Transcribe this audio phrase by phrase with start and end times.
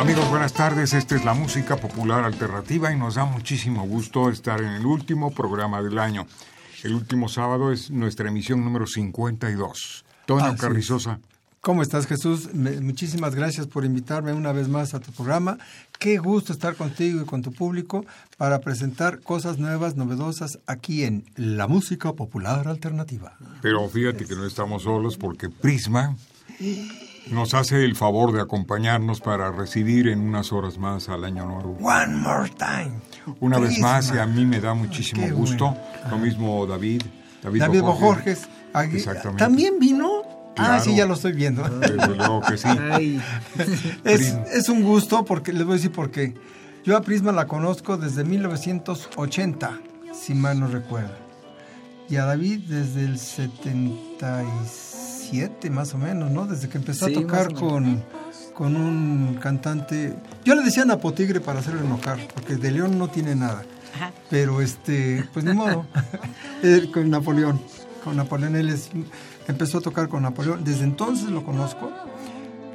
[0.00, 0.94] Amigos, buenas tardes.
[0.94, 5.30] Esta es la música popular alternativa y nos da muchísimo gusto estar en el último
[5.30, 6.26] programa del año.
[6.82, 10.06] El último sábado es nuestra emisión número 52.
[10.24, 11.20] Toño Carrizosa.
[11.60, 12.48] ¿Cómo estás, Jesús?
[12.54, 15.58] muchísimas gracias por invitarme una vez más a tu programa.
[15.98, 18.06] Qué gusto estar contigo y con tu público
[18.38, 23.36] para presentar cosas nuevas, novedosas aquí en La Música Popular Alternativa.
[23.60, 26.16] Pero fíjate que no estamos solos porque Prisma
[27.28, 31.76] nos hace el favor de acompañarnos para recibir en unas horas más al Año Nuevo.
[31.80, 32.92] One more time.
[33.40, 35.76] Una vez más, y a mí me da muchísimo gusto.
[36.10, 37.02] Lo mismo David.
[37.42, 38.48] David, David Bojorges.
[38.92, 39.42] Exactamente.
[39.42, 40.22] ¿También vino?
[40.56, 41.62] Ah, sí, ya lo estoy viendo.
[41.62, 42.68] Desde luego que sí.
[44.04, 46.34] es, es, un gusto porque les voy a decir por qué.
[46.84, 49.80] Yo a Prisma la conozco desde 1980,
[50.12, 51.14] si mal no recuerdo.
[52.08, 54.89] Y a David desde el 76
[55.70, 56.46] más o menos, ¿no?
[56.46, 58.02] Desde que empezó a tocar con,
[58.54, 60.14] con un cantante.
[60.44, 63.62] Yo le decía Napotigre para hacerle enojar, porque de León no tiene nada.
[64.28, 65.86] Pero este, pues ni modo.
[66.92, 67.60] con Napoleón.
[68.04, 68.74] Con Napoleón él
[69.46, 70.64] empezó a tocar con Napoleón.
[70.64, 71.90] Desde entonces lo conozco.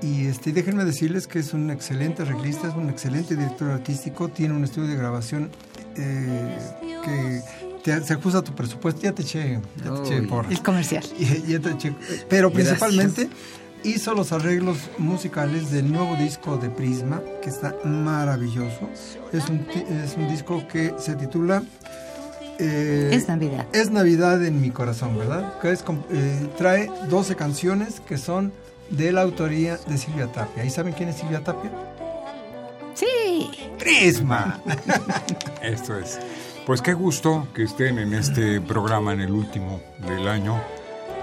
[0.02, 4.54] Y este, déjenme decirles que es un excelente arreglista, es un excelente director artístico, tiene
[4.54, 5.50] un estudio de grabación
[5.96, 6.58] eh,
[7.04, 7.42] que
[7.86, 10.52] se ajusta tu presupuesto, ya te eché, ya te eché por...
[10.52, 11.04] El comercial.
[12.30, 13.30] pero principalmente
[13.84, 18.90] hizo los arreglos musicales del nuevo disco de Prisma, que está maravilloso.
[19.32, 19.68] Es un,
[20.04, 21.64] es un disco que se titula...
[22.58, 23.68] Eh, es Navidad.
[23.74, 25.60] Es Navidad en mi corazón, ¿verdad?
[25.60, 28.54] Que es, eh, trae 12 canciones que son
[28.90, 30.64] de la autoría de Silvia Tapia.
[30.64, 31.72] ¿Y saben quién es Silvia Tapia?
[32.96, 33.52] Sí.
[33.78, 34.62] Prisma.
[35.62, 36.18] Esto es.
[36.66, 40.60] Pues qué gusto que estén en este programa en el último del año.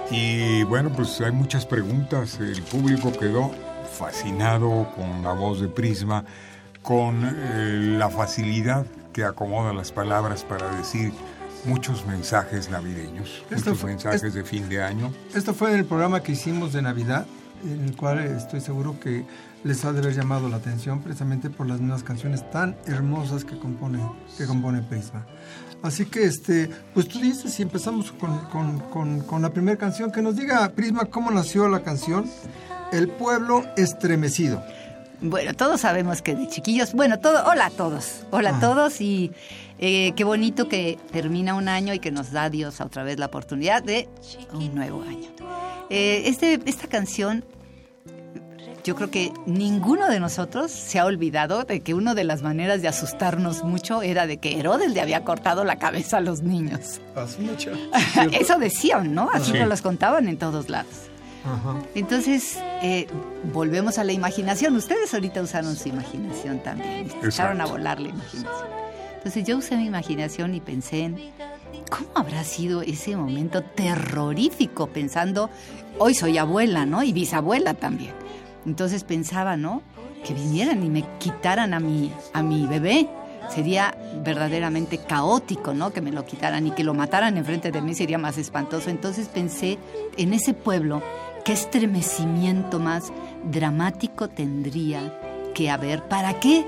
[0.08, 2.38] Y bueno, pues hay muchas preguntas.
[2.38, 3.50] El público quedó
[3.92, 6.24] fascinado con la voz de Prisma,
[6.80, 11.12] con eh, la facilidad que acomoda las palabras para decir
[11.64, 15.12] muchos mensajes navideños, muchos mensajes de fin de año.
[15.34, 17.26] Esto fue el programa que hicimos de Navidad,
[17.64, 19.24] en el cual estoy seguro que
[19.64, 23.58] les ha de haber llamado la atención precisamente por las nuevas canciones tan hermosas que
[23.58, 23.98] compone,
[24.36, 25.24] que compone Prisma.
[25.82, 30.68] Así que, este, pues tú dices, si empezamos con, la primera canción, que nos diga,
[30.70, 32.24] Prisma, cómo nació la canción
[32.92, 34.62] El pueblo estremecido.
[35.22, 38.60] Bueno, todos sabemos que de chiquillos, bueno, todo, hola a todos, hola a ah.
[38.60, 39.30] todos y
[39.78, 43.26] eh, qué bonito que termina un año y que nos da Dios otra vez la
[43.26, 44.08] oportunidad de
[44.52, 45.28] un nuevo año.
[45.90, 47.44] Eh, este, esta canción
[48.82, 52.82] yo creo que ninguno de nosotros se ha olvidado de que una de las maneras
[52.82, 57.00] de asustarnos mucho era de que Herodes le había cortado la cabeza a los niños.
[57.38, 57.70] mucho.
[58.32, 59.30] Eso decían, ¿no?
[59.32, 61.11] Así nos los contaban en todos lados.
[61.94, 63.06] Entonces, eh,
[63.52, 64.76] volvemos a la imaginación.
[64.76, 67.10] Ustedes ahorita usaron su imaginación también.
[67.10, 68.72] Empezaron a volar la imaginación.
[69.16, 71.16] Entonces yo usé mi imaginación y pensé en
[71.88, 75.48] cómo habrá sido ese momento terrorífico pensando,
[75.98, 77.04] hoy soy abuela, ¿no?
[77.04, 78.14] Y bisabuela también.
[78.66, 79.82] Entonces pensaba, ¿no?
[80.24, 83.08] Que vinieran y me quitaran a mi, a mi bebé.
[83.48, 83.94] Sería
[84.24, 85.92] verdaderamente caótico, ¿no?
[85.92, 88.90] Que me lo quitaran y que lo mataran enfrente de mí sería más espantoso.
[88.90, 89.78] Entonces pensé
[90.16, 91.02] en ese pueblo,
[91.44, 93.12] qué estremecimiento más
[93.50, 95.18] dramático tendría
[95.54, 96.64] que haber para que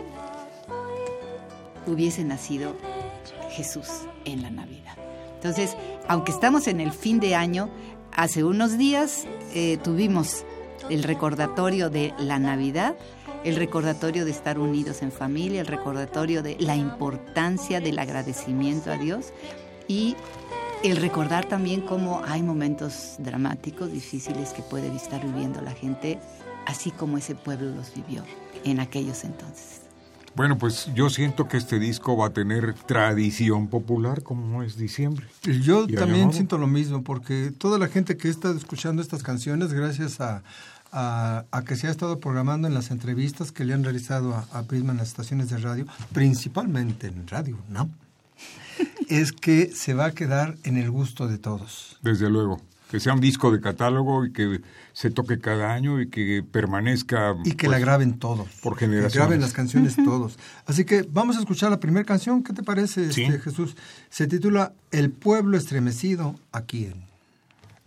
[1.86, 2.74] hubiese nacido
[3.50, 3.88] Jesús
[4.24, 4.96] en la Navidad.
[5.36, 5.76] Entonces,
[6.08, 7.68] aunque estamos en el fin de año,
[8.12, 10.44] hace unos días eh, tuvimos
[10.90, 12.96] el recordatorio de la Navidad,
[13.44, 18.96] el recordatorio de estar unidos en familia, el recordatorio de la importancia del agradecimiento a
[18.96, 19.32] Dios
[19.86, 20.16] y
[20.84, 26.18] el recordar también cómo hay momentos dramáticos, difíciles que puede estar viviendo la gente,
[26.66, 28.22] así como ese pueblo los vivió
[28.64, 29.80] en aquellos entonces.
[30.36, 35.26] Bueno, pues yo siento que este disco va a tener tradición popular como es diciembre.
[35.62, 40.20] Yo también siento lo mismo, porque toda la gente que está escuchando estas canciones, gracias
[40.20, 40.42] a,
[40.92, 44.92] a, que se ha estado programando en las entrevistas que le han realizado a, Prisma
[44.92, 47.88] en las estaciones de radio, principalmente en radio, ¿no?
[49.08, 51.98] Es que se va a quedar en el gusto de todos.
[52.02, 52.60] Desde luego.
[52.90, 54.60] Que sea un disco de catálogo y que
[54.92, 57.34] se toque cada año y que permanezca.
[57.44, 58.48] Y que la pues, graben todos.
[58.62, 59.12] Por generaciones.
[59.12, 60.38] Que graben las canciones todos.
[60.66, 62.44] Así que vamos a escuchar la primera canción.
[62.44, 63.76] ¿Qué te parece, este, Jesús?
[64.10, 67.04] Se titula El pueblo estremecido aquí en.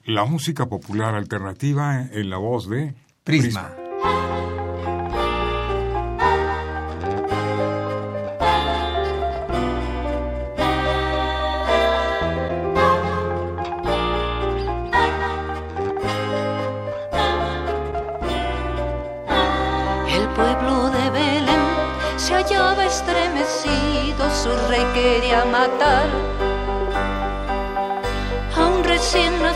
[0.04, 2.94] La música popular alternativa en la voz de.
[3.24, 3.72] Prisma.
[3.74, 4.37] quería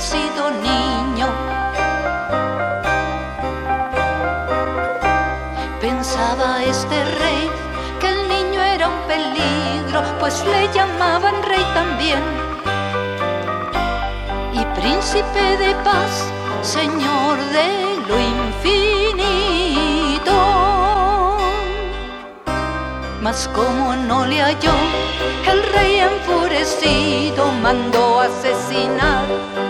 [0.01, 1.27] nacido niño.
[5.79, 7.47] Pensaba este rey
[7.99, 12.23] que el niño era un peligro, pues le llamaban rey también.
[14.53, 16.13] Y príncipe de paz,
[16.63, 17.67] señor de
[18.07, 19.27] lo infinito.
[23.21, 24.73] Mas como no le halló
[25.51, 29.60] el rey enfurecido mandó asesinar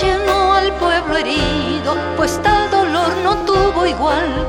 [0.00, 4.46] llenó al pueblo herido, pues tal dolor no tuvo igual.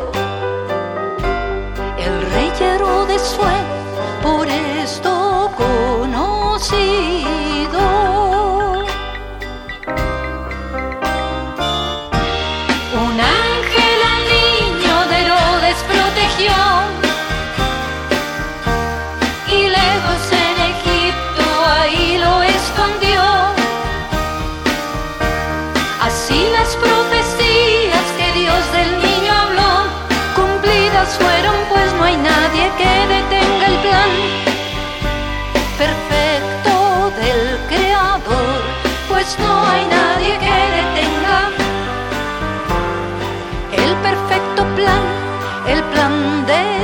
[1.98, 2.50] El rey
[3.20, 3.57] fue por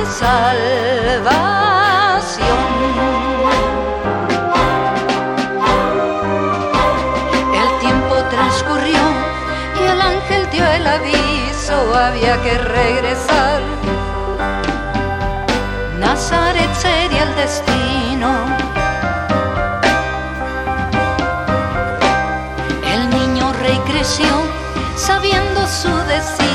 [0.06, 1.64] salvación.
[7.52, 8.98] El tiempo transcurrió
[9.80, 13.62] y el ángel dio el aviso, había que regresar.
[15.98, 18.30] Nazaret sería el destino.
[22.92, 24.26] El niño rey creció
[24.96, 26.53] sabiendo su designio,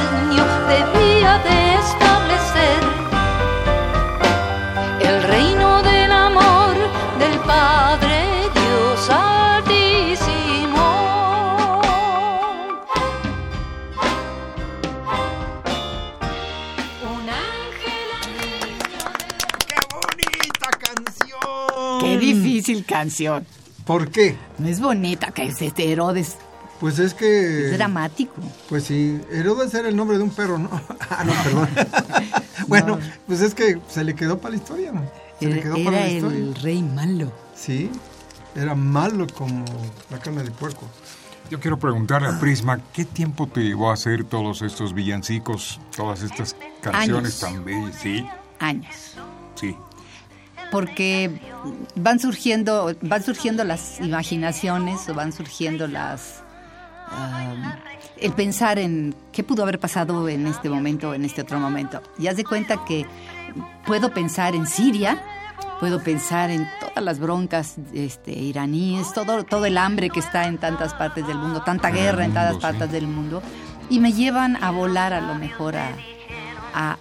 [23.00, 23.46] canción.
[23.86, 24.36] ¿Por qué?
[24.58, 26.36] No es bonita, que es este Herodes.
[26.82, 27.68] Pues es que...
[27.68, 28.34] Es dramático.
[28.68, 30.70] Pues sí, Herodes era el nombre de un perro, ¿no?
[31.10, 31.70] ah, no, perdón.
[32.68, 35.10] bueno, pues es que se le quedó para la historia, ¿no?
[35.40, 36.38] Se era, le quedó para la historia.
[36.40, 37.32] el rey malo.
[37.56, 37.90] Sí,
[38.56, 39.64] era malo como
[40.10, 40.86] la carne de puerco.
[41.50, 46.22] Yo quiero preguntarle a Prisma, ¿qué tiempo te llevó a hacer todos estos villancicos, todas
[46.22, 47.96] estas canciones tan bellas?
[47.96, 48.26] Sí.
[48.60, 49.16] Años.
[49.56, 49.76] Sí
[50.72, 51.42] porque
[51.96, 56.44] van surgiendo, van surgiendo las imaginaciones o van surgiendo las
[58.18, 62.02] el pensar en qué pudo haber pasado en este momento o en este otro momento.
[62.18, 63.06] Y haz de cuenta que
[63.86, 65.22] puedo pensar en Siria,
[65.80, 70.58] puedo pensar en todas las broncas este, iraníes, todo, todo el hambre que está en
[70.58, 73.42] tantas partes del mundo, tanta guerra en tantas partes del mundo,
[73.90, 75.92] y me llevan a volar a lo mejor a,
[76.74, 76.98] a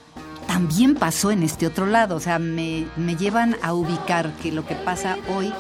[0.58, 2.16] también pasó en este otro lado.
[2.16, 5.54] O sea, me, llevan a ubicar que lo que pasa hoy,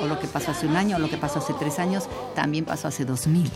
[0.00, 2.64] o lo que pasó hace un año, o lo que pasó hace tres años, también
[2.64, 3.50] pasó hace dos mil.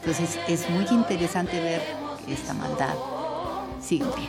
[0.00, 1.80] Entonces es muy interesante ver
[2.26, 2.94] que esta maldad
[3.80, 4.28] sigue bien.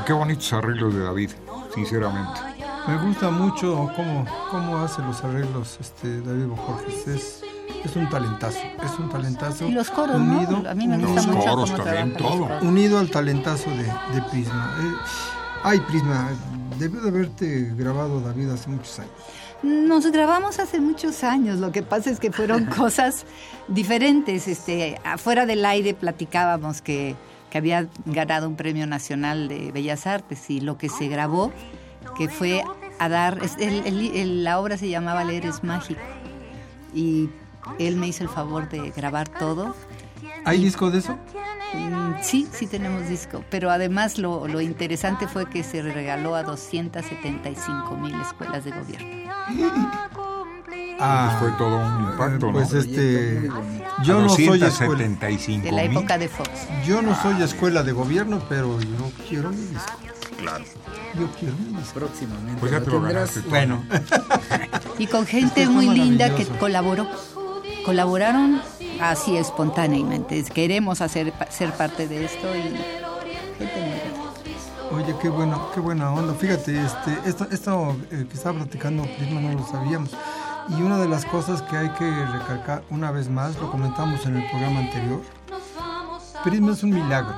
[0.00, 1.30] Y qué bonitos arreglos de David,
[1.74, 2.40] sinceramente.
[2.86, 7.08] Me gusta mucho cómo, cómo hace los arreglos este David Bojorges.
[7.08, 7.42] Es,
[7.88, 9.68] es un talentazo, es un talentazo.
[9.68, 12.48] Y los coros, unido, A mí me gusta los coros también, todo.
[12.62, 14.74] Unido al talentazo de, de Prisma.
[14.80, 14.94] Eh,
[15.64, 16.28] ay, Prisma,
[16.78, 19.12] debió de haberte grabado David hace muchos años.
[19.62, 23.24] Nos grabamos hace muchos años, lo que pasa es que fueron cosas
[23.66, 24.46] diferentes.
[24.46, 27.16] Este, afuera del aire platicábamos que,
[27.50, 31.52] que había ganado un premio nacional de Bellas Artes y lo que se grabó,
[32.16, 32.62] que fue
[32.98, 36.00] a dar, la obra se llamaba Leer es mágico
[36.94, 37.28] y
[37.78, 39.74] él me hizo el favor de grabar todo
[40.44, 41.18] ¿Hay disco de eso?
[41.74, 46.42] Mm, sí, sí tenemos disco, pero además lo, lo, interesante fue que se regaló a
[46.42, 49.32] 275 mil escuelas de gobierno.
[51.00, 53.48] Ah, pues fue todo un impacto, Pues este,
[54.02, 56.50] yo no soy escuela de la época de Fox.
[56.84, 59.92] Yo no soy escuela de gobierno, pero yo quiero mi disco.
[60.40, 60.64] Claro.
[61.16, 62.00] Yo quiero mi disco.
[62.00, 62.58] Próximamente.
[62.58, 63.42] Pues ya te lo ganaste.
[63.48, 63.84] Bueno.
[64.98, 67.06] y con gente muy linda que colaboró.
[67.88, 68.60] Colaboraron
[69.00, 70.44] así espontáneamente.
[70.44, 72.76] Queremos hacer ser parte de esto y
[74.94, 76.34] Oye, qué bueno, qué buena onda.
[76.34, 80.10] Fíjate, este, esto, esto eh, que estaba platicando Prisma no lo sabíamos.
[80.68, 84.36] Y una de las cosas que hay que recalcar una vez más, lo comentamos en
[84.36, 85.22] el programa anterior,
[86.44, 87.34] Prisma es un milagro.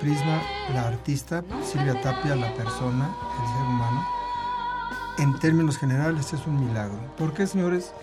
[0.00, 0.42] Prisma,
[0.74, 3.08] la artista, Silvia Tapia, la persona,
[3.40, 4.06] el ser humano,
[5.16, 6.98] en términos generales es un milagro.
[7.16, 7.94] ¿Por qué, señores?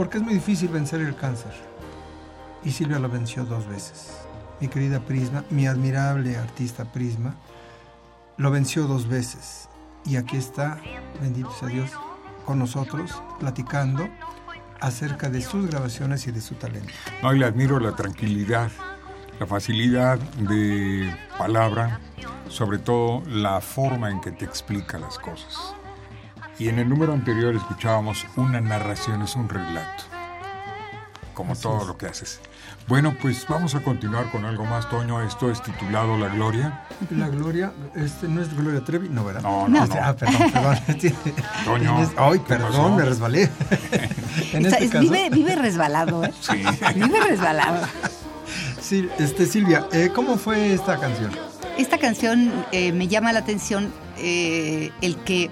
[0.00, 1.52] Porque es muy difícil vencer el cáncer.
[2.64, 4.12] Y Silvia lo venció dos veces.
[4.58, 7.34] Mi querida Prisma, mi admirable artista Prisma,
[8.38, 9.68] lo venció dos veces.
[10.06, 10.80] Y aquí está,
[11.20, 11.90] bendito sea Dios,
[12.46, 14.08] con nosotros platicando
[14.80, 16.94] acerca de sus grabaciones y de su talento.
[17.22, 18.70] No, y le admiro la tranquilidad,
[19.38, 22.00] la facilidad de palabra,
[22.48, 25.74] sobre todo la forma en que te explica las cosas.
[26.60, 30.04] Y en el número anterior escuchábamos una narración, es un relato,
[31.32, 32.38] como todo lo que haces.
[32.86, 35.22] Bueno, pues vamos a continuar con algo más, Toño.
[35.22, 36.84] Esto es titulado La Gloria.
[37.08, 39.40] La Gloria, este no es Gloria Trevi, no, ¿verdad?
[39.40, 39.94] No, no, no.
[40.02, 40.78] Ah, perdón, perdón.
[41.64, 42.10] Toño.
[42.18, 43.44] Ay, perdón, me resbalé.
[44.52, 45.00] en este caso...
[45.00, 46.34] vive, vive resbalado, ¿eh?
[46.42, 46.62] Sí.
[46.94, 47.86] Vive resbalado.
[48.82, 51.30] Sí, este, Silvia, eh, ¿cómo fue esta canción?
[51.78, 55.50] Esta canción eh, me llama la atención eh, el que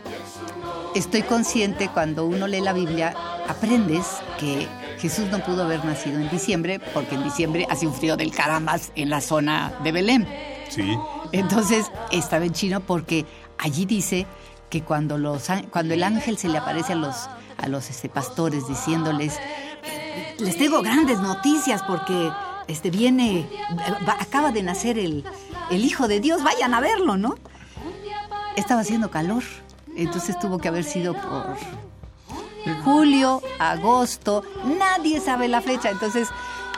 [0.95, 3.15] estoy consciente cuando uno lee la Biblia,
[3.49, 4.07] aprendes
[4.39, 4.69] que
[4.99, 8.93] Jesús no pudo haber nacido en diciembre porque en diciembre hace un frío del carambas
[8.95, 10.29] en la zona de Belén.
[10.69, 10.97] Sí.
[11.33, 13.27] Entonces estaba en chino porque
[13.59, 14.27] allí dice
[14.71, 18.69] que cuando, los, cuando el ángel se le aparece a los, a los este, pastores
[18.69, 19.39] diciéndoles,
[20.39, 22.31] les tengo grandes noticias porque
[22.67, 23.49] este, viene,
[24.21, 25.25] acaba de nacer el,
[25.71, 27.37] el Hijo de Dios, vayan a verlo, ¿no?
[28.57, 29.43] Estaba haciendo calor,
[30.05, 31.57] entonces tuvo que haber sido por
[32.85, 34.43] julio, agosto,
[34.79, 35.91] nadie sabe la fecha.
[35.91, 36.29] Entonces,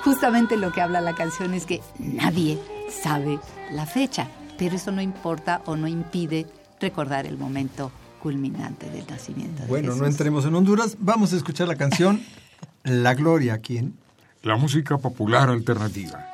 [0.04, 2.58] justamente lo que habla la canción es que nadie
[2.90, 3.38] sabe
[3.72, 6.46] la fecha, pero eso no importa o no impide
[6.80, 7.90] recordar el momento
[8.22, 9.62] culminante del nacimiento.
[9.66, 12.20] bueno, no entremos en Honduras, vamos a escuchar la canción
[12.84, 13.94] La Gloria, ¿quién?
[14.42, 16.26] La música popular alternativa.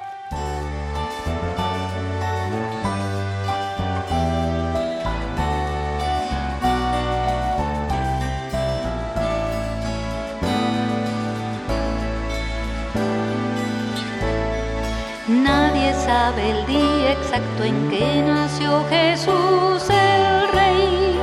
[16.07, 21.19] Sabe el día exacto en que nació Jesús el Rey.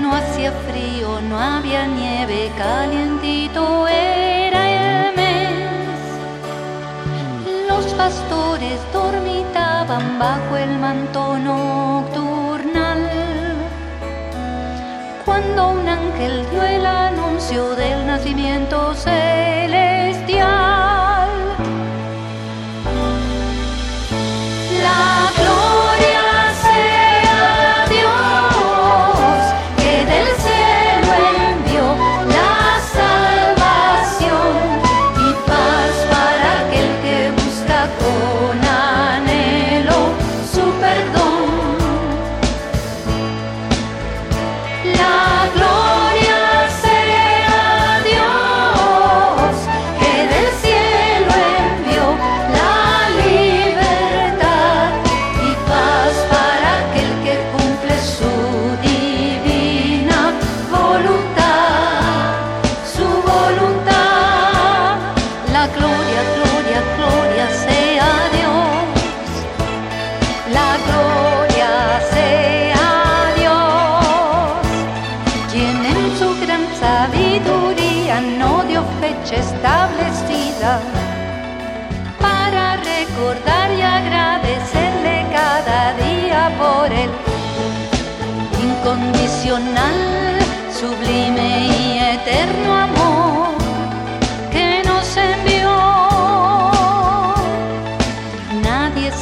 [0.00, 6.00] No hacía frío, no había nieve, calientito era el mes.
[7.68, 13.02] Los pastores dormitaban bajo el manto nocturnal.
[15.26, 19.61] Cuando un ángel dio el anuncio del nacimiento celestial.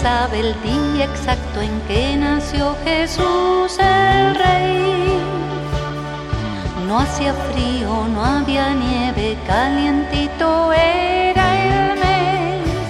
[0.03, 5.21] sabe el día exacto en que nació Jesús el Rey.
[6.87, 12.89] No hacía frío, no había nieve, calientito era el mes.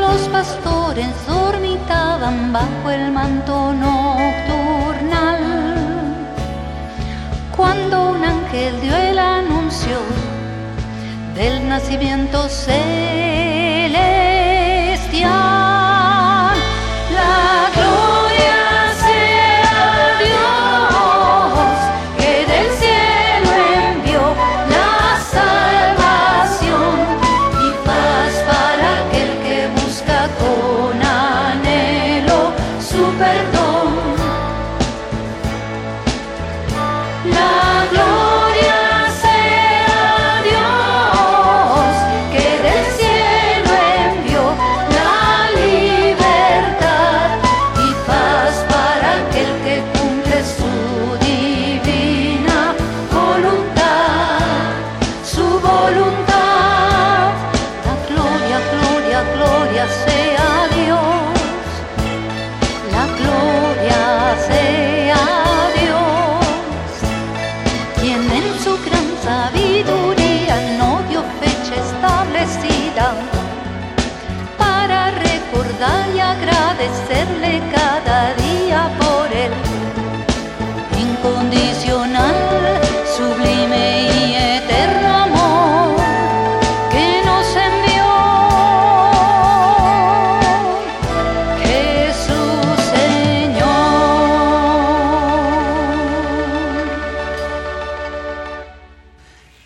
[0.00, 5.42] Los pastores dormitaban bajo el manto nocturnal.
[7.56, 9.98] Cuando un ángel dio el anuncio
[11.34, 14.19] del nacimiento celestial,
[15.22, 15.49] we.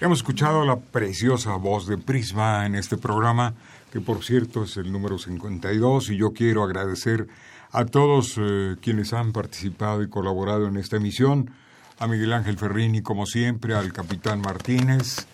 [0.01, 3.55] Escuchado la preciosa voz de Prisma en este programa,
[3.93, 7.29] que por cierto es el número 52, y yo quiero agradecer
[7.73, 11.51] a todos eh, quienes han participado y colaborado en esta emisión,
[11.99, 15.27] a Miguel Ángel Ferrini, como siempre, al capitán Martínez,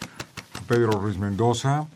[0.55, 1.87] a Pedro Ruiz Mendoza,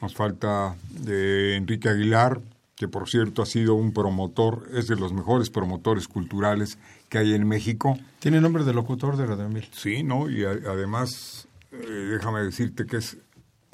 [0.00, 2.40] nos falta de Enrique Aguilar,
[2.76, 7.34] que por cierto ha sido un promotor, es de los mejores promotores culturales que hay
[7.34, 7.98] en México.
[8.18, 9.68] Tiene nombre de locutor de Radio Mil.
[9.72, 10.28] Sí, ¿no?
[10.28, 11.43] Y además
[11.82, 13.18] eh, déjame decirte que es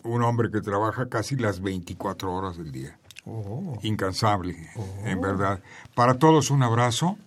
[0.02, 2.98] un hombre que trabaja casi las 24 horas del día.
[3.24, 3.78] Oh.
[3.82, 4.56] Incansable,
[5.04, 5.20] en oh.
[5.20, 5.62] verdad.
[5.94, 7.18] Para todos un abrazo.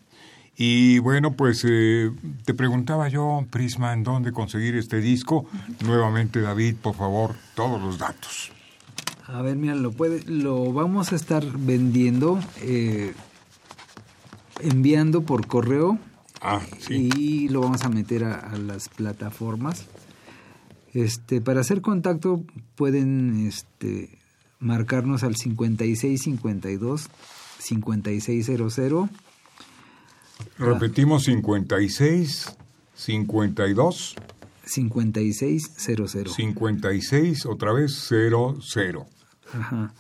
[0.56, 2.12] Y bueno, pues eh,
[2.46, 5.46] te preguntaba yo, Prisma, en dónde conseguir este disco.
[5.84, 8.52] Nuevamente, David, por favor, todos los datos.
[9.28, 13.14] A ver, mira, lo, puede, lo vamos a estar vendiendo, eh,
[14.60, 15.98] enviando por correo.
[16.40, 17.10] Ah, sí.
[17.16, 19.88] Y lo vamos a meter a las plataformas.
[20.94, 22.44] Este, para hacer contacto
[22.76, 24.20] pueden este,
[24.60, 27.10] marcarnos al 5652
[27.60, 29.10] 5600.
[30.58, 32.56] Repetimos 56
[32.96, 34.16] 52
[34.66, 36.34] 5600.
[36.34, 39.06] 56 otra vez 00.
[39.54, 39.94] Ajá.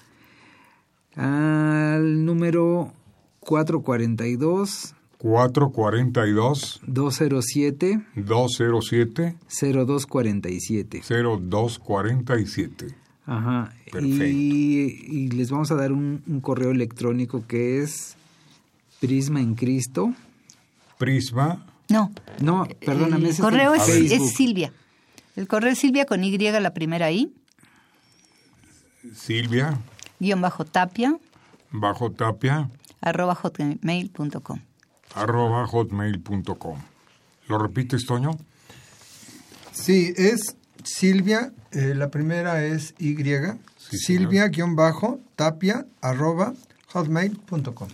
[1.15, 2.93] Al número
[3.41, 13.73] 442 442 207 207 0247 0247 Ajá.
[13.89, 14.25] Perfecto.
[14.25, 18.17] Y, les vamos a dar un, correo electrónico que es
[18.99, 20.13] Prisma en Cristo.
[20.97, 21.65] Prisma.
[21.87, 22.11] No.
[22.41, 23.29] No, perdóname.
[23.29, 24.73] El correo es, Silvia.
[25.37, 27.33] El correo es Silvia con Y la primera I.
[29.13, 29.79] Silvia.
[30.19, 31.17] Guión bajo tapia.
[31.71, 32.69] Bajo tapia.
[32.99, 34.59] Arroba hotmail.com
[35.13, 36.79] arroba hotmail.com.
[37.47, 38.31] ¿Lo repites, Toño?
[39.71, 43.15] Sí, es Silvia, eh, la primera es Y,
[43.91, 46.53] Silvia-tapia arroba
[46.87, 47.89] hotmail.com.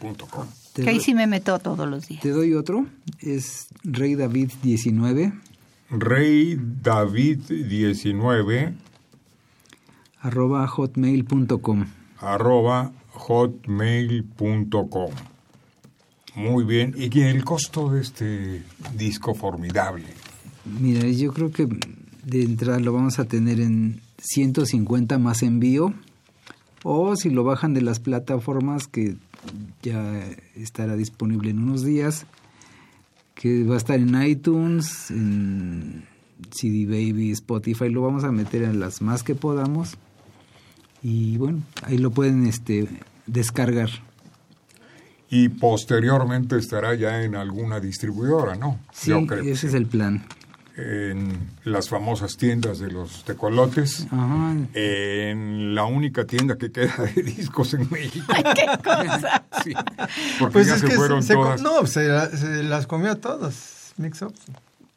[0.76, 2.22] Que ahí sí me meto todos los días.
[2.22, 2.86] Te doy otro,
[3.20, 5.34] es Rey David 19.
[5.90, 8.74] Rey David 19
[10.22, 11.86] arroba hotmail.com
[12.20, 15.12] arroba hotmail.com
[16.36, 16.96] muy bien.
[16.98, 18.64] ¿Y el costo de este
[18.96, 20.06] disco formidable?
[20.66, 21.68] Mira, yo creo que
[22.24, 25.94] de entrada lo vamos a tener en 150 más envío.
[26.84, 29.18] O si lo bajan de las plataformas que
[29.82, 32.26] ya estará disponible en unos días,
[33.36, 36.06] que va a estar en iTunes, en
[36.52, 39.98] CD Baby, Spotify, lo vamos a meter en las más que podamos.
[41.02, 42.88] Y bueno, ahí lo pueden este,
[43.26, 43.90] descargar
[45.30, 48.80] y posteriormente estará ya en alguna distribuidora, ¿no?
[48.92, 49.12] Sí,
[49.46, 50.26] ese es el plan.
[50.76, 54.56] En las famosas tiendas de los tecolotes, Ajá.
[54.74, 58.34] en la única tienda que queda de discos en México.
[58.56, 59.44] ¡Qué cosa!
[59.64, 59.74] sí,
[60.40, 61.62] porque pues ya se fueron todas.
[61.62, 62.08] no, se,
[62.64, 64.34] las comió todas, mix up.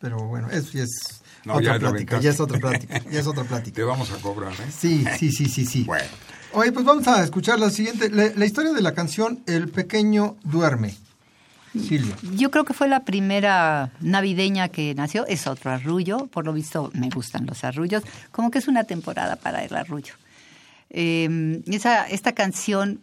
[0.01, 3.75] Pero bueno, eso ya es otra plática, ya es otra plática, ya es otra plática.
[3.77, 4.71] Te vamos a cobrar, ¿eh?
[4.71, 5.85] Sí, sí, sí, sí, sí.
[5.85, 6.09] Bueno.
[6.55, 10.95] Oye, pues vamos a escuchar la siguiente, la, historia de la canción El pequeño duerme.
[11.73, 12.15] Silvia.
[12.37, 16.91] Yo creo que fue la primera navideña que nació, es otro arrullo, por lo visto
[16.93, 20.13] me gustan los arrullos, como que es una temporada para el arrullo.
[20.91, 23.01] Em, esa, esta canción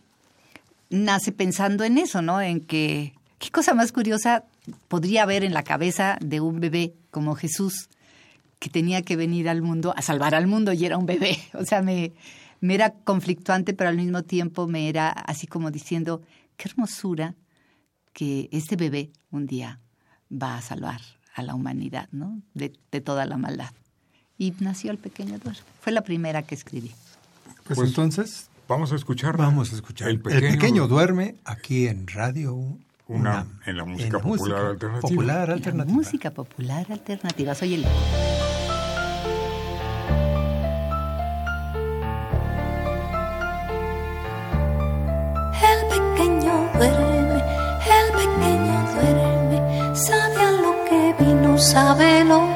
[0.92, 2.40] nace pensando en eso, ¿no?
[2.40, 4.44] En que, qué cosa más curiosa
[4.88, 7.90] podría haber en la cabeza de un bebé como Jesús,
[8.60, 11.38] que tenía que venir al mundo a salvar al mundo y era un bebé.
[11.54, 12.14] O sea, me,
[12.62, 16.22] me era conflictuante, pero al mismo tiempo me era así como diciendo,
[16.58, 17.36] qué hermosura
[18.14, 19.80] que este bebé un día
[20.32, 21.02] va a salvar
[21.34, 22.42] a la humanidad, ¿no?
[22.54, 22.70] De,
[23.02, 23.72] toda la maldad.
[24.38, 25.62] Y nació el pequeño duerme.
[25.82, 26.92] Fue la primera que escribí.
[27.64, 28.50] Pues, pues entonces...
[28.68, 29.36] Vamos a escuchar.
[29.36, 30.10] Vamos a escuchar.
[30.10, 35.02] El pequeño, duerme aquí en Radio una, en la música popular alternativa.
[35.02, 35.96] Popular alternativa.
[35.96, 37.56] música popular alternativa.
[37.56, 37.86] Soy el...
[51.70, 52.49] sabe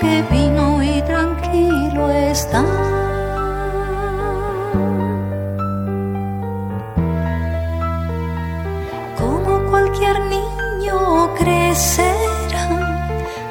[0.00, 2.64] que vino y tranquilo está.
[9.18, 12.66] Como cualquier niño crecerá,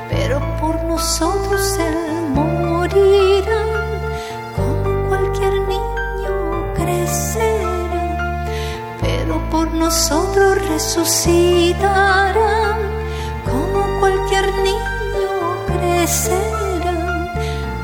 [0.09, 3.61] pero por nosotros él morirá.
[4.55, 6.33] Como cualquier niño
[6.75, 8.45] crecerá,
[9.01, 12.46] pero por nosotros resucitará.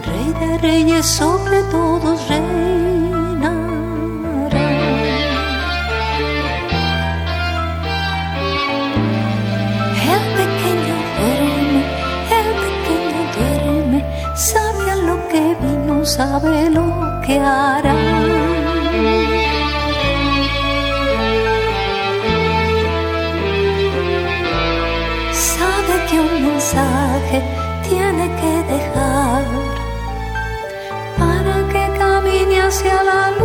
[0.05, 3.51] Rey de reyes sobre todos reinará.
[10.13, 11.81] El pequeño duerme,
[12.39, 13.99] el pequeño duerme,
[14.35, 16.85] sabe lo que vino, sabe lo
[17.25, 18.12] que hará.
[32.73, 33.42] Hacia la luz,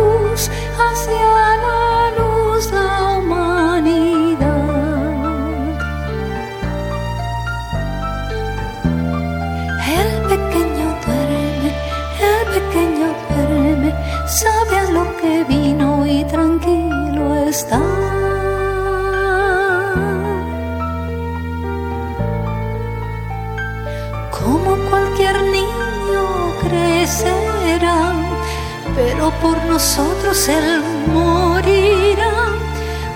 [29.41, 32.33] por nosotros Él morirá,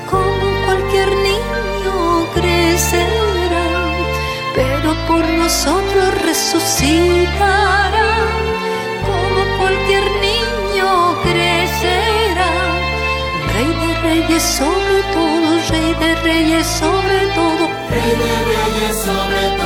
[0.10, 3.66] como cualquier niño crecerá,
[4.56, 8.10] pero por nosotros resucitará,
[9.08, 12.52] como cualquier niño crecerá.
[13.54, 19.63] Rey de reyes sobre todo, rey de reyes sobre todo, rey de reyes sobre todo,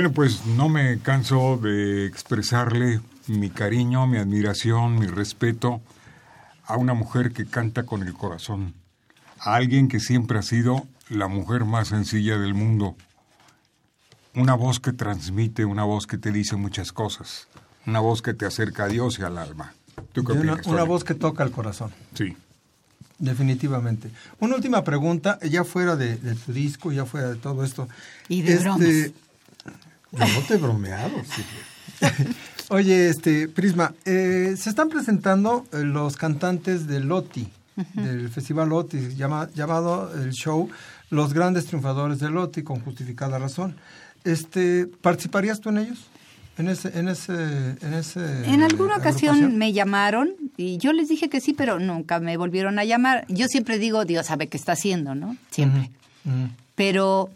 [0.00, 5.82] Bueno, pues no me canso de expresarle mi cariño, mi admiración, mi respeto
[6.64, 8.72] a una mujer que canta con el corazón,
[9.40, 12.96] a alguien que siempre ha sido la mujer más sencilla del mundo,
[14.34, 17.46] una voz que transmite, una voz que te dice muchas cosas,
[17.84, 19.74] una voz que te acerca a Dios y al alma.
[20.64, 21.90] una, voz que toca el corazón.
[22.14, 22.34] Sí.
[23.18, 24.10] Definitivamente.
[24.38, 27.86] Una última pregunta, ya fuera de, tu disco, ya fuera de todo esto.
[28.30, 29.12] Y de este,
[30.12, 31.42] no te he bromeado, sí.
[32.68, 37.48] Oye, este, Prisma, eh, se están presentando eh, los cantantes de Loti,
[37.94, 40.68] del Festival Loti, llamado el show
[41.08, 43.76] Los Grandes Triunfadores de Loti, con justificada razón.
[44.24, 46.10] Este, ¿Participarías tú en ellos?
[46.60, 47.32] en ese, en ese,
[47.80, 48.20] en ese.
[48.44, 52.78] En alguna ocasión me llamaron y yo les dije que sí, pero nunca me volvieron
[52.78, 53.24] a llamar.
[53.28, 55.36] Yo siempre digo, Dios sabe qué está haciendo, ¿no?
[55.50, 55.90] Siempre.
[56.74, 57.30] Pero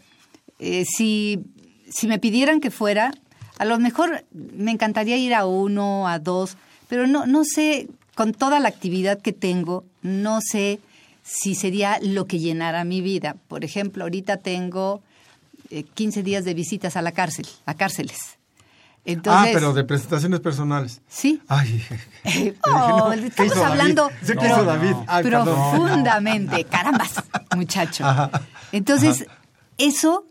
[0.59, 1.39] eh, si,
[1.89, 3.13] si me pidieran que fuera,
[3.57, 8.33] a lo mejor me encantaría ir a uno, a dos, pero no, no sé, con
[8.33, 10.79] toda la actividad que tengo, no sé
[11.23, 13.35] si sería lo que llenara mi vida.
[13.47, 15.01] Por ejemplo, ahorita tengo
[15.95, 18.37] 15 eh, días de visitas a la cárcel, a cárceles.
[19.25, 21.01] ah, pero de presentaciones personales.
[21.07, 21.41] Sí.
[21.47, 21.83] Ay,
[22.73, 24.11] oh, estamos hablando
[25.23, 26.63] profundamente.
[26.65, 27.15] Carambas,
[27.55, 28.05] muchacho.
[28.71, 29.25] Entonces,
[29.77, 30.25] eso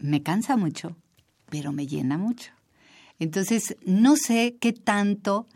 [0.00, 0.96] me cansa mucho,
[1.50, 2.50] pero me llena mucho.
[3.18, 5.46] Entonces, no sé qué tanto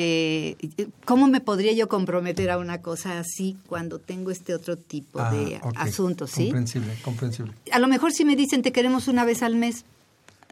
[0.00, 0.56] eh,
[1.04, 5.60] ¿cómo me podría yo comprometer a una cosa así cuando tengo este otro tipo de
[5.60, 6.30] ah, asuntos?
[6.30, 6.44] ¿sí?
[6.44, 7.52] Comprensible, comprensible.
[7.72, 9.84] A lo mejor si me dicen te queremos una vez al mes,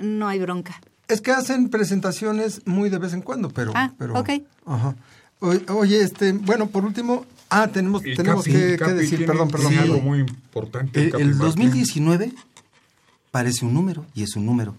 [0.00, 0.80] no hay bronca.
[1.06, 3.70] Es que hacen presentaciones muy de vez en cuando, pero...
[3.76, 4.30] Ah, pero, ok.
[4.64, 4.96] Ajá.
[5.38, 9.78] Oye, este, bueno, por último, ah, tenemos, tenemos que, decir, perdón, perdón.
[9.78, 11.10] algo muy importante.
[11.14, 12.32] El, el 2019
[13.36, 14.74] parece un número y es un número,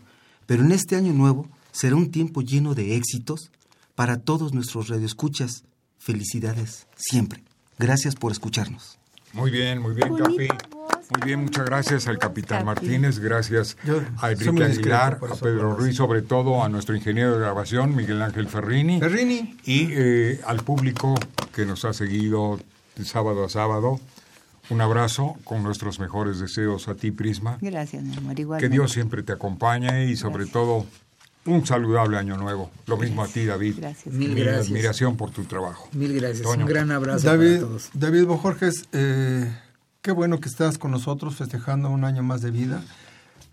[0.48, 3.52] pero en este año nuevo será un tiempo lleno de éxitos
[3.94, 5.64] para todos nuestros radioescuchas,
[6.00, 7.44] felicidades siempre.
[7.78, 8.98] Gracias por escucharnos.
[9.32, 10.48] Muy bien, muy bien, Capi.
[11.12, 13.78] Muy bien, muchas gracias al capitán Martínez, gracias
[14.18, 18.48] a Enrique Aguilar, a Pedro Ruiz, sobre todo a nuestro ingeniero de grabación, Miguel Ángel
[18.48, 19.00] Ferrini.
[19.00, 19.56] Ferrini.
[19.66, 21.14] Y eh, al público
[21.54, 22.60] que nos ha seguido
[22.96, 24.00] de sábado a sábado.
[24.70, 27.58] Un abrazo con nuestros mejores deseos a ti, Prisma.
[27.62, 28.60] Gracias, mi amor.
[28.60, 30.86] Que Dios siempre te acompañe y sobre todo
[31.46, 32.70] un saludable año nuevo.
[32.86, 33.76] Lo mismo a ti, David.
[33.80, 34.14] Gracias.
[34.14, 34.68] Mil gracias.
[34.68, 35.88] admiración por tu trabajo.
[35.94, 36.46] Mil gracias.
[36.46, 37.90] Un gran abrazo David, para todos.
[37.94, 39.50] David Bojorges, eh,
[40.02, 42.84] qué bueno que estás con nosotros festejando un año más de vida,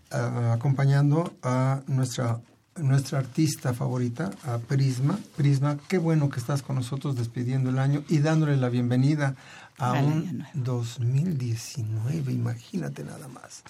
[0.09, 2.41] acompañando a nuestra
[2.77, 5.17] nuestra artista favorita, a Prisma.
[5.37, 9.35] Prisma, qué bueno que estás con nosotros despidiendo el año y dándole la bienvenida
[9.77, 13.63] a un 2019, imagínate nada más.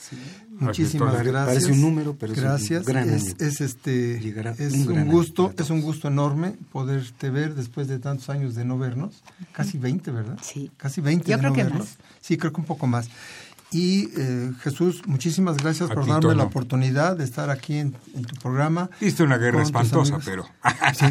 [0.49, 1.45] Muchísimas gracias.
[1.45, 2.81] Parece un número, pero gracias.
[2.81, 7.55] es un gran es, es este es un, gusto, es un gusto enorme poderte ver
[7.55, 10.37] después de tantos años de no vernos, casi 20, ¿verdad?
[10.41, 10.71] Sí.
[10.77, 11.81] Casi 20 Yo de creo no que vernos.
[11.81, 11.97] más.
[12.21, 13.09] Sí, creo que un poco más.
[13.75, 18.89] Y eh, Jesús, muchísimas gracias por darme la oportunidad de estar aquí en, tu programa.
[19.01, 20.45] Hiciste una guerra espantosa, pero...
[20.97, 21.05] Sí.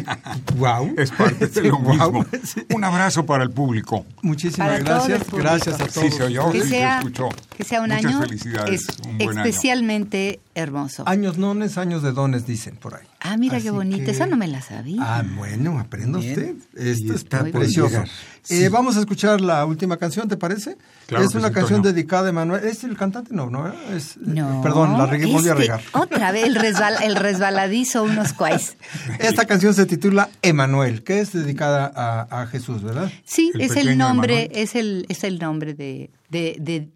[0.57, 0.91] wow.
[0.97, 2.25] Es parte de lo mismo.
[2.73, 4.03] Un abrazo para el público.
[4.23, 5.29] Muchísimas gracias.
[5.31, 5.93] Gracias a todos.
[5.93, 7.29] Sí, se oyó, que, sí sea, se escuchó.
[7.55, 9.45] que sea un Muchas año felicidades, es un buen año.
[9.45, 11.03] especialmente hermoso.
[11.07, 13.05] Años nones, años de dones, dicen por ahí.
[13.19, 14.05] Ah, mira Así qué bonita.
[14.05, 15.01] que- Esa no me la sabía.
[15.01, 16.31] Ah, bueno, aprenda Bien.
[16.31, 16.55] usted.
[16.87, 18.03] Esto Y está precioso.
[18.49, 20.77] Eh, vamos a escuchar la última canción, ¿te parece?
[21.07, 22.71] Claro es una canción dedicada a Emanuel.
[22.71, 23.33] ¿Es el cantante?
[23.33, 23.67] No, no.
[23.93, 25.81] Es, No, Perdón, la regué, volví a este, regar.
[25.93, 28.77] Otra vez el, resbal- el resbaladizo, unos cuais.
[29.19, 33.11] Esta canción se titula Emanuel, que es dedicada a, a Jesús, ¿verdad?
[33.23, 34.61] Sí, El es el nombre, Emanuel.
[34.63, 36.89] es el, es el nombre de, de, de,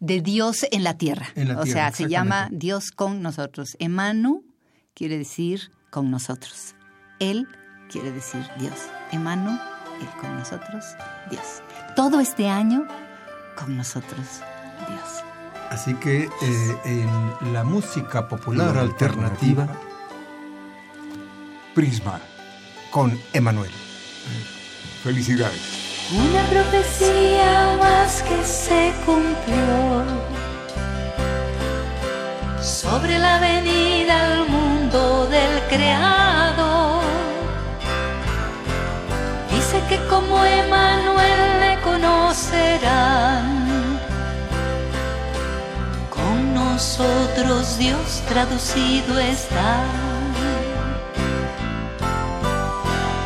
[0.00, 1.26] de Dios en la tierra.
[1.34, 2.48] En la o tierra, sea, se llama.
[2.50, 3.76] Dios con nosotros.
[3.78, 4.44] Emanu
[4.94, 6.74] quiere decir con nosotros.
[7.18, 7.46] Él
[7.90, 8.74] quiere decir Dios.
[9.12, 9.50] Emanu,
[10.00, 10.84] Él con nosotros,
[11.30, 11.42] Dios.
[11.94, 12.86] Todo este año
[13.56, 14.40] con nosotros,
[14.88, 15.24] Dios.
[15.70, 19.88] Así que eh, en la música popular La alternativa, alternativa.
[21.74, 22.20] Prisma.
[22.90, 23.70] con Emanuel.
[25.02, 25.60] Felicidades.
[26.12, 30.04] Una profecía más que se cumplió
[32.60, 37.02] sobre la venida al mundo del Creador.
[39.50, 43.51] Dice que como Emanuel le conocerán.
[46.72, 49.84] Nosotros Dios traducido está.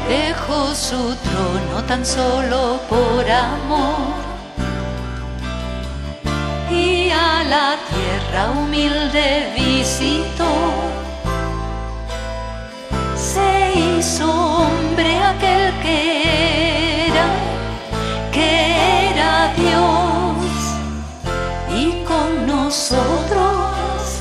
[0.09, 4.14] dejó su trono tan solo por amor
[6.70, 10.52] y a la tierra humilde visitó.
[13.16, 16.55] Se hizo hombre aquel que
[22.76, 24.20] nosotros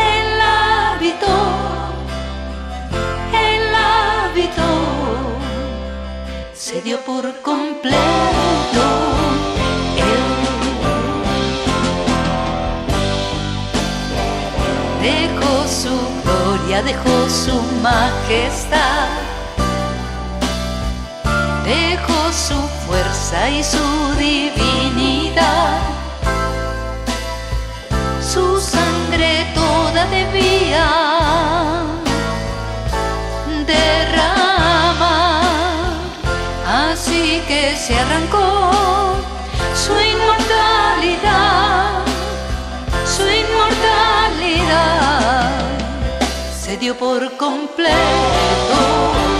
[0.00, 1.36] él habitó
[3.34, 4.62] el hábito
[6.54, 7.98] se dio por completo.
[9.98, 10.24] Él
[15.02, 19.08] dejó su gloria, dejó su majestad,
[21.66, 25.95] dejó su fuerza y su divinidad
[28.36, 30.88] su sangre toda debía
[33.66, 35.14] derramar.
[36.66, 39.14] Así que se arrancó
[39.84, 42.04] su inmortalidad,
[43.16, 44.82] su inmortalidad
[46.62, 49.35] se dio por completo.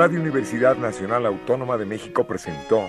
[0.00, 2.88] Radio Universidad Nacional Autónoma de México presentó